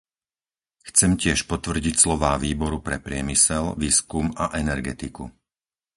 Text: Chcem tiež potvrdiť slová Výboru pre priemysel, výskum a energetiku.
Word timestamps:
Chcem 0.89 1.11
tiež 1.23 1.39
potvrdiť 1.51 1.93
slová 2.03 2.31
Výboru 2.45 2.77
pre 2.87 2.97
priemysel, 3.05 3.63
výskum 3.83 4.25
a 4.33 4.45
energetiku. 4.63 5.25